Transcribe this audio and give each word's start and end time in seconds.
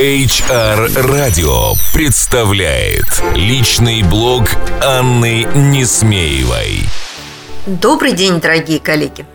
HR 0.00 1.08
Радио 1.12 1.74
представляет 1.92 3.04
личный 3.34 4.02
блог 4.02 4.44
Анны 4.82 5.46
Несмеевой. 5.54 6.84
Добрый 7.66 8.12
день, 8.12 8.40
дорогие 8.40 8.80
коллеги! 8.80 9.26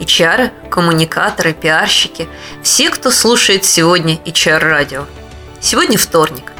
HR, 0.00 0.50
коммуникаторы, 0.70 1.52
пиарщики, 1.52 2.28
все, 2.64 2.90
кто 2.90 3.12
слушает 3.12 3.64
сегодня 3.64 4.16
HR 4.24 4.58
Радио. 4.58 5.04
Сегодня 5.60 5.96
вторник. 5.96 6.52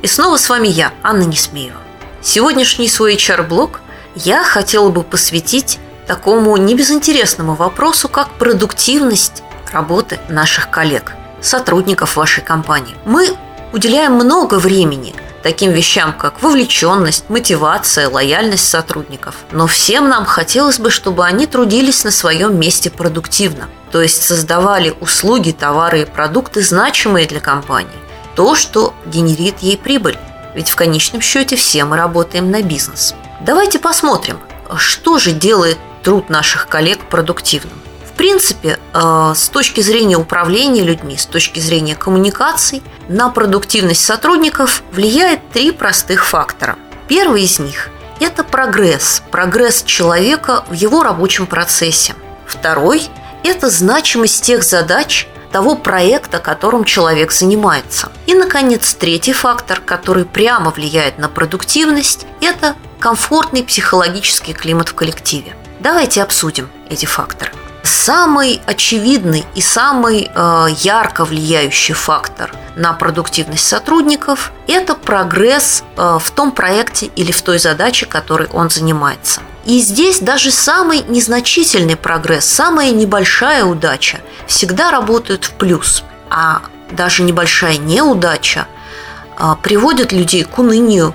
И 0.00 0.06
снова 0.06 0.38
с 0.38 0.48
вами 0.48 0.68
я, 0.68 0.94
Анна 1.02 1.24
Несмеева. 1.24 1.76
Сегодняшний 2.22 2.88
свой 2.88 3.16
HR-блог 3.16 3.82
я 4.14 4.42
хотела 4.42 4.88
бы 4.88 5.02
посвятить 5.02 5.78
такому 6.06 6.56
небезынтересному 6.56 7.56
вопросу, 7.56 8.08
как 8.08 8.32
продуктивность 8.38 9.42
работы 9.70 10.18
наших 10.30 10.70
коллег– 10.70 11.12
сотрудников 11.40 12.16
вашей 12.16 12.42
компании. 12.42 12.94
Мы 13.04 13.36
уделяем 13.72 14.12
много 14.14 14.56
времени 14.56 15.14
таким 15.42 15.70
вещам, 15.70 16.12
как 16.12 16.42
вовлеченность, 16.42 17.28
мотивация, 17.28 18.08
лояльность 18.08 18.68
сотрудников. 18.68 19.36
Но 19.52 19.66
всем 19.66 20.08
нам 20.08 20.24
хотелось 20.24 20.78
бы, 20.78 20.90
чтобы 20.90 21.24
они 21.24 21.46
трудились 21.46 22.02
на 22.02 22.10
своем 22.10 22.58
месте 22.58 22.90
продуктивно, 22.90 23.68
то 23.92 24.02
есть 24.02 24.22
создавали 24.22 24.94
услуги, 25.00 25.52
товары 25.52 26.02
и 26.02 26.04
продукты, 26.04 26.62
значимые 26.62 27.26
для 27.26 27.40
компании. 27.40 27.90
То, 28.34 28.54
что 28.54 28.92
генерит 29.06 29.60
ей 29.60 29.78
прибыль. 29.78 30.18
Ведь 30.54 30.70
в 30.70 30.74
конечном 30.74 31.20
счете 31.20 31.54
все 31.54 31.84
мы 31.84 31.96
работаем 31.96 32.50
на 32.50 32.62
бизнес. 32.62 33.14
Давайте 33.40 33.78
посмотрим, 33.78 34.38
что 34.76 35.18
же 35.18 35.32
делает 35.32 35.78
труд 36.02 36.28
наших 36.28 36.66
коллег 36.66 36.98
продуктивным 37.08 37.80
принципе, 38.26 38.80
э, 38.92 39.32
с 39.36 39.48
точки 39.50 39.80
зрения 39.80 40.16
управления 40.16 40.82
людьми, 40.82 41.16
с 41.16 41.26
точки 41.26 41.60
зрения 41.60 41.94
коммуникаций, 41.94 42.82
на 43.08 43.30
продуктивность 43.30 44.04
сотрудников 44.04 44.82
влияет 44.90 45.48
три 45.52 45.70
простых 45.70 46.26
фактора. 46.26 46.74
Первый 47.06 47.44
из 47.44 47.60
них– 47.60 47.88
это 48.20 48.42
прогресс, 48.42 49.22
прогресс 49.30 49.84
человека 49.84 50.64
в 50.68 50.72
его 50.72 51.04
рабочем 51.04 51.46
процессе. 51.46 52.16
Второй– 52.48 53.04
это 53.44 53.70
значимость 53.70 54.42
тех 54.42 54.64
задач, 54.64 55.28
того 55.52 55.76
проекта, 55.76 56.40
которым 56.40 56.82
человек 56.82 57.30
занимается. 57.30 58.10
И, 58.26 58.34
наконец, 58.34 58.92
третий 58.94 59.34
фактор, 59.34 59.80
который 59.80 60.24
прямо 60.24 60.72
влияет 60.72 61.18
на 61.18 61.28
продуктивность, 61.28 62.26
это 62.40 62.74
комфортный 62.98 63.62
психологический 63.62 64.52
климат 64.52 64.88
в 64.88 64.94
коллективе. 64.94 65.54
Давайте 65.78 66.24
обсудим 66.24 66.68
эти 66.90 67.06
факторы. 67.06 67.52
Самый 67.86 68.60
очевидный 68.66 69.44
и 69.54 69.60
самый 69.60 70.28
э, 70.34 70.66
ярко 70.78 71.24
влияющий 71.24 71.94
фактор 71.94 72.52
на 72.74 72.92
продуктивность 72.92 73.66
сотрудников– 73.66 74.50
это 74.66 74.96
прогресс 74.96 75.84
э, 75.96 76.18
в 76.20 76.30
том 76.32 76.50
проекте 76.50 77.06
или 77.14 77.30
в 77.30 77.42
той 77.42 77.60
задаче, 77.60 78.06
которой 78.06 78.48
он 78.48 78.70
занимается. 78.70 79.40
И 79.66 79.78
здесь 79.78 80.18
даже 80.18 80.50
самый 80.50 81.04
незначительный 81.06 81.94
прогресс, 81.94 82.46
самая 82.46 82.90
небольшая 82.90 83.64
удача 83.64 84.18
всегда 84.48 84.90
работают 84.90 85.44
в 85.44 85.52
плюс, 85.52 86.02
а 86.28 86.62
даже 86.90 87.22
небольшая 87.22 87.76
неудача 87.76 88.66
э, 89.38 89.54
приводит 89.62 90.10
людей 90.10 90.42
к 90.42 90.58
унынию, 90.58 91.14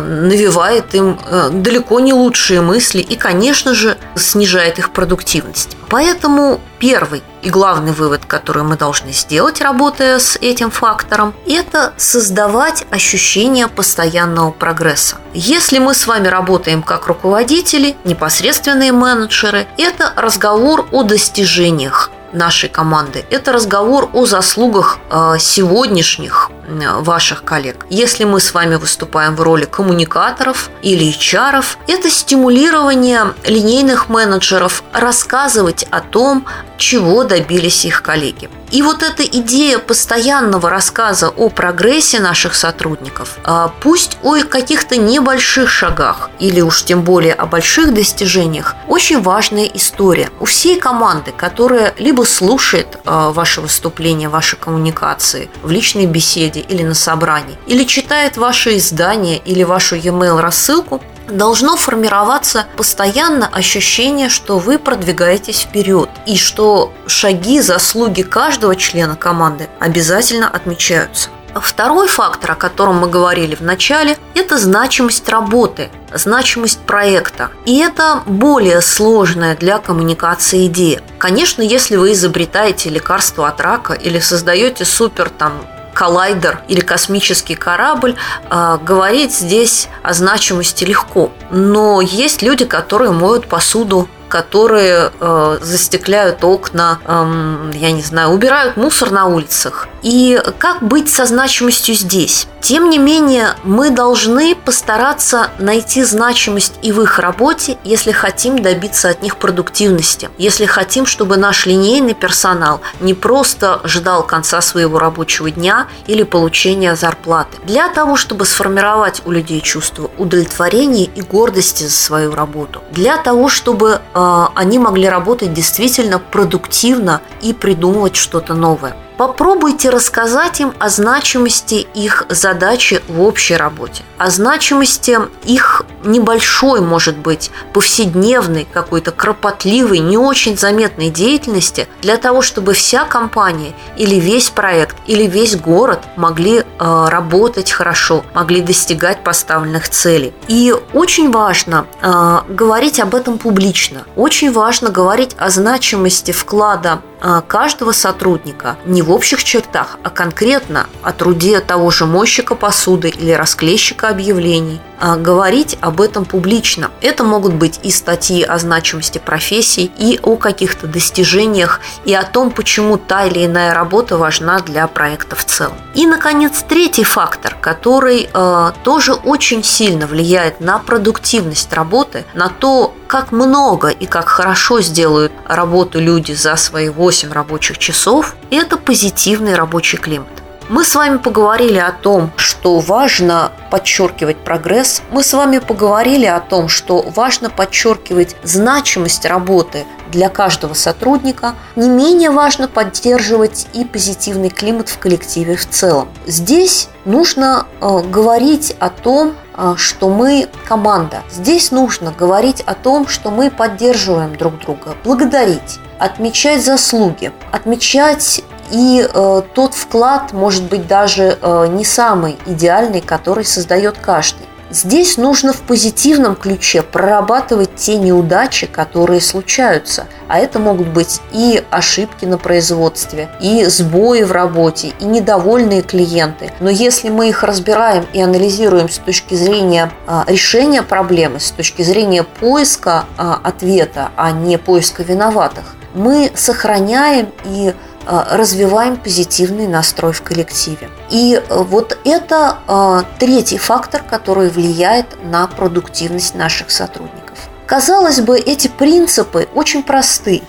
навевает 0.00 0.94
им 0.94 1.18
э, 1.24 1.50
далеко 1.50 2.00
не 2.00 2.12
лучшие 2.12 2.60
мысли 2.60 3.00
и, 3.00 3.16
конечно 3.16 3.74
же, 3.74 3.96
снижает 4.14 4.78
их 4.78 4.92
продуктивность. 4.92 5.76
Поэтому 5.88 6.60
первый 6.78 7.22
и 7.42 7.50
главный 7.50 7.92
вывод, 7.92 8.24
который 8.26 8.62
мы 8.62 8.76
должны 8.76 9.12
сделать, 9.12 9.60
работая 9.60 10.18
с 10.18 10.36
этим 10.36 10.70
фактором, 10.70 11.34
это 11.46 11.92
создавать 11.96 12.86
ощущение 12.90 13.68
постоянного 13.68 14.50
прогресса. 14.50 15.16
Если 15.34 15.78
мы 15.78 15.94
с 15.94 16.06
вами 16.06 16.28
работаем 16.28 16.82
как 16.82 17.06
руководители, 17.06 17.96
непосредственные 18.04 18.92
менеджеры, 18.92 19.66
это 19.78 20.12
разговор 20.16 20.86
о 20.92 21.02
достижениях, 21.02 22.10
нашей 22.32 22.68
команды. 22.68 23.24
Это 23.30 23.52
разговор 23.52 24.08
о 24.12 24.26
заслугах 24.26 24.98
э, 25.10 25.36
сегодняшних 25.38 26.50
ваших 26.68 27.44
коллег. 27.44 27.86
Если 27.90 28.24
мы 28.24 28.40
с 28.40 28.54
вами 28.54 28.76
выступаем 28.76 29.36
в 29.36 29.40
роли 29.40 29.64
коммуникаторов 29.64 30.70
или 30.82 31.10
HR, 31.12 31.64
это 31.86 32.10
стимулирование 32.10 33.34
линейных 33.44 34.08
менеджеров 34.08 34.82
рассказывать 34.92 35.84
о 35.90 36.00
том, 36.00 36.46
чего 36.78 37.24
добились 37.24 37.84
их 37.84 38.02
коллеги. 38.02 38.48
И 38.72 38.80
вот 38.80 39.02
эта 39.02 39.22
идея 39.22 39.78
постоянного 39.78 40.70
рассказа 40.70 41.28
о 41.28 41.50
прогрессе 41.50 42.20
наших 42.20 42.54
сотрудников, 42.54 43.36
а, 43.44 43.70
пусть 43.82 44.16
о 44.22 44.42
каких-то 44.44 44.96
небольших 44.96 45.68
шагах 45.68 46.30
или 46.38 46.62
уж 46.62 46.82
тем 46.82 47.02
более 47.02 47.34
о 47.34 47.44
больших 47.44 47.92
достижениях, 47.92 48.74
очень 48.88 49.20
важная 49.20 49.66
история. 49.66 50.30
У 50.40 50.46
всей 50.46 50.80
команды, 50.80 51.32
которая 51.36 51.94
либо 51.98 52.22
слушает 52.22 52.98
а, 53.04 53.30
ваши 53.30 53.60
выступления, 53.60 54.30
ваши 54.30 54.56
коммуникации 54.56 55.50
в 55.62 55.70
личной 55.70 56.06
беседе 56.06 56.60
или 56.60 56.82
на 56.82 56.94
собрании, 56.94 57.58
или 57.66 57.84
читает 57.84 58.38
ваши 58.38 58.78
издания 58.78 59.36
или 59.36 59.64
вашу 59.64 59.96
e-mail 59.96 60.40
рассылку, 60.40 61.02
должно 61.36 61.76
формироваться 61.76 62.66
постоянно 62.76 63.46
ощущение, 63.46 64.28
что 64.28 64.58
вы 64.58 64.78
продвигаетесь 64.78 65.60
вперед 65.60 66.10
и 66.26 66.36
что 66.36 66.92
шаги, 67.06 67.60
заслуги 67.60 68.22
каждого 68.22 68.76
члена 68.76 69.16
команды 69.16 69.68
обязательно 69.80 70.48
отмечаются. 70.48 71.30
Второй 71.54 72.08
фактор, 72.08 72.52
о 72.52 72.54
котором 72.54 72.96
мы 72.96 73.08
говорили 73.08 73.54
в 73.54 73.60
начале, 73.60 74.16
это 74.34 74.58
значимость 74.58 75.28
работы, 75.28 75.90
значимость 76.12 76.80
проекта. 76.80 77.50
И 77.66 77.78
это 77.78 78.22
более 78.24 78.80
сложная 78.80 79.54
для 79.54 79.78
коммуникации 79.78 80.66
идея. 80.66 81.02
Конечно, 81.18 81.60
если 81.60 81.96
вы 81.96 82.12
изобретаете 82.12 82.88
лекарство 82.88 83.48
от 83.48 83.60
рака 83.60 83.92
или 83.92 84.18
создаете 84.18 84.86
супер 84.86 85.28
там 85.28 85.52
коллайдер 86.02 86.62
или 86.66 86.80
космический 86.80 87.54
корабль, 87.54 88.16
а, 88.50 88.76
говорить 88.78 89.32
здесь 89.32 89.88
о 90.02 90.12
значимости 90.14 90.82
легко. 90.82 91.30
Но 91.52 92.00
есть 92.00 92.42
люди, 92.42 92.64
которые 92.64 93.12
моют 93.12 93.46
посуду 93.46 94.08
которые 94.32 95.12
э, 95.20 95.58
застекляют 95.60 96.42
окна, 96.42 96.98
э, 97.04 97.72
я 97.74 97.92
не 97.92 98.00
знаю, 98.00 98.30
убирают 98.30 98.78
мусор 98.78 99.10
на 99.10 99.26
улицах. 99.26 99.88
И 100.02 100.40
как 100.58 100.82
быть 100.82 101.12
со 101.12 101.26
значимостью 101.26 101.94
здесь? 101.94 102.48
Тем 102.62 102.90
не 102.90 102.98
менее, 102.98 103.56
мы 103.64 103.90
должны 103.90 104.54
постараться 104.54 105.50
найти 105.58 106.04
значимость 106.04 106.74
и 106.80 106.92
в 106.92 107.02
их 107.02 107.18
работе, 107.18 107.76
если 107.82 108.12
хотим 108.12 108.62
добиться 108.62 109.10
от 109.10 109.20
них 109.20 109.36
продуктивности, 109.36 110.30
если 110.38 110.64
хотим, 110.64 111.04
чтобы 111.04 111.36
наш 111.36 111.66
линейный 111.66 112.14
персонал 112.14 112.80
не 113.00 113.14
просто 113.14 113.80
ждал 113.84 114.22
конца 114.22 114.60
своего 114.60 115.00
рабочего 115.00 115.50
дня 115.50 115.88
или 116.06 116.22
получения 116.22 116.94
зарплаты. 116.94 117.58
Для 117.64 117.88
того, 117.88 118.16
чтобы 118.16 118.46
сформировать 118.46 119.22
у 119.24 119.32
людей 119.32 119.60
чувство 119.60 120.10
удовлетворения 120.16 121.04
и 121.04 121.20
гордости 121.20 121.82
за 121.82 121.90
свою 121.90 122.32
работу, 122.32 122.80
для 122.92 123.16
того, 123.16 123.48
чтобы 123.48 124.00
э, 124.14 124.21
они 124.54 124.78
могли 124.78 125.08
работать 125.08 125.52
действительно 125.52 126.18
продуктивно 126.18 127.20
и 127.40 127.52
придумывать 127.52 128.16
что-то 128.16 128.54
новое. 128.54 128.96
Попробуйте 129.16 129.90
рассказать 129.90 130.60
им 130.60 130.72
о 130.78 130.88
значимости 130.88 131.86
их 131.94 132.26
задачи 132.28 133.02
в 133.08 133.20
общей 133.20 133.56
работе, 133.56 134.02
о 134.18 134.30
значимости 134.30 135.18
их 135.44 135.84
небольшой, 136.04 136.80
может 136.80 137.16
быть, 137.16 137.50
повседневной, 137.72 138.66
какой-то 138.70 139.10
кропотливой, 139.10 139.98
не 139.98 140.16
очень 140.16 140.56
заметной 140.56 141.10
деятельности 141.10 141.88
для 142.00 142.16
того, 142.16 142.42
чтобы 142.42 142.72
вся 142.74 143.04
компания 143.04 143.72
или 143.96 144.16
весь 144.16 144.50
проект, 144.50 144.96
или 145.06 145.24
весь 145.26 145.56
город 145.56 146.00
могли 146.16 146.58
э, 146.60 146.64
работать 146.78 147.70
хорошо, 147.70 148.24
могли 148.34 148.60
достигать 148.60 149.22
поставленных 149.24 149.88
целей. 149.88 150.32
И 150.48 150.74
очень 150.92 151.30
важно 151.30 151.86
э, 152.00 152.38
говорить 152.48 153.00
об 153.00 153.14
этом 153.14 153.38
публично, 153.38 154.04
очень 154.16 154.52
важно 154.52 154.90
говорить 154.90 155.34
о 155.38 155.50
значимости 155.50 156.32
вклада 156.32 157.02
э, 157.20 157.42
каждого 157.46 157.92
сотрудника 157.92 158.76
не 158.86 159.02
в 159.02 159.10
общих 159.10 159.44
чертах, 159.44 159.98
а 160.02 160.10
конкретно 160.10 160.86
о 161.02 161.12
труде 161.12 161.60
того 161.60 161.90
же 161.90 162.06
мойщика 162.06 162.54
посуды 162.54 163.08
или 163.08 163.32
расклейщика 163.32 164.08
объявлений, 164.08 164.80
говорить 165.16 165.76
об 165.80 166.00
этом 166.00 166.24
публично. 166.24 166.90
Это 167.00 167.24
могут 167.24 167.54
быть 167.54 167.80
и 167.82 167.90
статьи 167.90 168.42
о 168.42 168.58
значимости 168.58 169.18
профессий, 169.18 169.90
и 169.98 170.18
о 170.22 170.36
каких-то 170.36 170.86
достижениях, 170.86 171.80
и 172.04 172.14
о 172.14 172.22
том, 172.22 172.50
почему 172.50 172.96
та 172.96 173.24
или 173.24 173.44
иная 173.46 173.74
работа 173.74 174.16
важна 174.16 174.60
для 174.60 174.86
проекта 174.86 175.36
в 175.36 175.44
целом. 175.44 175.76
И, 175.94 176.06
наконец, 176.06 176.64
третий 176.66 177.04
фактор, 177.04 177.56
который 177.60 178.28
э, 178.32 178.72
тоже 178.82 179.12
очень 179.12 179.62
сильно 179.62 180.06
влияет 180.06 180.60
на 180.60 180.78
продуктивность 180.78 181.72
работы, 181.72 182.24
на 182.34 182.48
то, 182.48 182.94
как 183.06 183.32
много 183.32 183.88
и 183.88 184.06
как 184.06 184.28
хорошо 184.28 184.80
сделают 184.80 185.32
работу 185.46 186.00
люди 186.00 186.32
за 186.32 186.56
свои 186.56 186.88
8 186.88 187.32
рабочих 187.32 187.78
часов, 187.78 188.36
это 188.50 188.76
позитивный 188.76 189.54
рабочий 189.54 189.98
климат. 189.98 190.41
Мы 190.68 190.84
с 190.84 190.94
вами 190.94 191.18
поговорили 191.18 191.78
о 191.78 191.92
том, 191.92 192.30
что 192.36 192.78
важно 192.78 193.52
подчеркивать 193.70 194.38
прогресс. 194.38 195.02
Мы 195.10 195.22
с 195.22 195.32
вами 195.32 195.58
поговорили 195.58 196.26
о 196.26 196.40
том, 196.40 196.68
что 196.68 197.02
важно 197.14 197.50
подчеркивать 197.50 198.36
значимость 198.42 199.24
работы 199.24 199.84
для 200.10 200.28
каждого 200.28 200.74
сотрудника. 200.74 201.54
Не 201.74 201.88
менее 201.88 202.30
важно 202.30 202.68
поддерживать 202.68 203.66
и 203.72 203.84
позитивный 203.84 204.50
климат 204.50 204.88
в 204.88 204.98
коллективе 204.98 205.56
в 205.56 205.68
целом. 205.68 206.08
Здесь 206.26 206.88
нужно 207.04 207.66
э, 207.80 208.00
говорить 208.08 208.76
о 208.78 208.90
том, 208.90 209.34
э, 209.56 209.74
что 209.76 210.08
мы 210.10 210.48
команда. 210.66 211.22
Здесь 211.30 211.70
нужно 211.70 212.12
говорить 212.12 212.60
о 212.60 212.74
том, 212.74 213.08
что 213.08 213.30
мы 213.30 213.50
поддерживаем 213.50 214.36
друг 214.36 214.58
друга, 214.58 214.94
благодарить 215.02 215.80
отмечать 215.98 216.64
заслуги, 216.64 217.32
отмечать 217.52 218.42
и 218.72 219.06
э, 219.06 219.42
тот 219.54 219.74
вклад 219.74 220.32
может 220.32 220.64
быть 220.64 220.86
даже 220.88 221.38
э, 221.40 221.66
не 221.68 221.84
самый 221.84 222.38
идеальный, 222.46 223.02
который 223.02 223.44
создает 223.44 223.98
каждый. 223.98 224.46
Здесь 224.72 225.18
нужно 225.18 225.52
в 225.52 225.60
позитивном 225.60 226.34
ключе 226.34 226.80
прорабатывать 226.80 227.76
те 227.76 227.98
неудачи, 227.98 228.66
которые 228.66 229.20
случаются. 229.20 230.06
А 230.28 230.38
это 230.38 230.58
могут 230.58 230.88
быть 230.88 231.20
и 231.30 231.62
ошибки 231.70 232.24
на 232.24 232.38
производстве, 232.38 233.28
и 233.38 233.66
сбои 233.66 234.22
в 234.22 234.32
работе, 234.32 234.94
и 234.98 235.04
недовольные 235.04 235.82
клиенты. 235.82 236.50
Но 236.60 236.70
если 236.70 237.10
мы 237.10 237.28
их 237.28 237.42
разбираем 237.42 238.06
и 238.14 238.22
анализируем 238.22 238.88
с 238.88 238.96
точки 238.96 239.34
зрения 239.34 239.92
а, 240.06 240.24
решения 240.26 240.80
проблемы, 240.80 241.38
с 241.38 241.50
точки 241.50 241.82
зрения 241.82 242.22
поиска 242.22 243.04
а, 243.18 243.38
ответа, 243.44 244.08
а 244.16 244.30
не 244.30 244.56
поиска 244.56 245.02
виноватых, 245.02 245.76
мы 245.94 246.32
сохраняем 246.34 247.28
и 247.44 247.74
развиваем 248.06 248.96
позитивный 248.96 249.66
настрой 249.66 250.12
в 250.12 250.22
коллективе. 250.22 250.90
И 251.10 251.34
э, 251.34 251.62
вот 251.62 251.98
это 252.04 252.58
а, 252.66 253.04
третий 253.18 253.58
фактор, 253.58 254.02
который 254.02 254.48
влияет 254.48 255.06
на 255.24 255.46
продуктивность 255.46 256.34
наших 256.34 256.70
сотрудников. 256.70 257.38
Казалось 257.66 258.20
бы, 258.20 258.38
эти 258.38 258.68
принципы 258.68 259.48
очень 259.54 259.82
просты. 259.82 260.42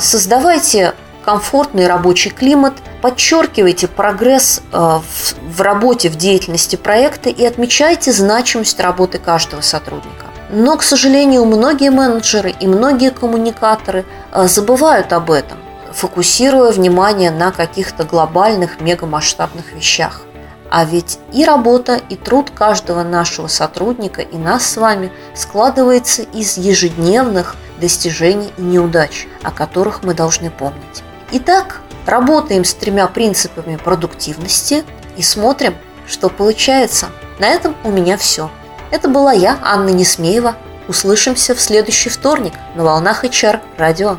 Создавайте 0.00 0.94
комфортный 1.24 1.86
рабочий 1.86 2.30
климат, 2.30 2.74
подчеркивайте 3.02 3.86
прогресс 3.86 4.62
в 4.72 5.60
работе, 5.60 6.08
в 6.08 6.16
деятельности 6.16 6.76
проекта 6.76 7.28
и 7.28 7.44
отмечайте 7.44 8.12
значимость 8.12 8.80
работы 8.80 9.18
каждого 9.18 9.60
сотрудника. 9.60 10.26
Но, 10.50 10.76
к 10.76 10.82
сожалению, 10.82 11.44
многие 11.44 11.90
менеджеры 11.90 12.54
и 12.58 12.66
многие 12.66 13.10
коммуникаторы 13.10 14.06
забывают 14.32 15.12
об 15.12 15.30
этом 15.30 15.58
фокусируя 15.94 16.72
внимание 16.72 17.30
на 17.30 17.52
каких-то 17.52 18.04
глобальных 18.04 18.80
мегамасштабных 18.80 19.72
вещах. 19.72 20.22
А 20.70 20.84
ведь 20.84 21.18
и 21.32 21.44
работа, 21.44 22.00
и 22.08 22.16
труд 22.16 22.50
каждого 22.50 23.04
нашего 23.04 23.46
сотрудника 23.46 24.22
и 24.22 24.36
нас 24.36 24.66
с 24.66 24.76
вами 24.76 25.12
складывается 25.34 26.22
из 26.22 26.58
ежедневных 26.58 27.54
достижений 27.80 28.52
и 28.56 28.62
неудач, 28.62 29.28
о 29.42 29.52
которых 29.52 30.02
мы 30.02 30.14
должны 30.14 30.50
помнить. 30.50 31.04
Итак, 31.30 31.80
работаем 32.06 32.64
с 32.64 32.74
тремя 32.74 33.06
принципами 33.06 33.76
продуктивности 33.76 34.84
и 35.16 35.22
смотрим, 35.22 35.74
что 36.08 36.28
получается. 36.28 37.06
На 37.38 37.46
этом 37.46 37.76
у 37.84 37.90
меня 37.90 38.16
все. 38.16 38.50
Это 38.90 39.08
была 39.08 39.32
я, 39.32 39.58
Анна 39.62 39.90
Несмеева. 39.90 40.56
Услышимся 40.88 41.54
в 41.54 41.60
следующий 41.60 42.10
вторник 42.10 42.52
на 42.74 42.84
волнах 42.84 43.24
HR 43.24 43.60
радио. 43.78 44.18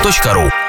hrradio.ru 0.00 0.59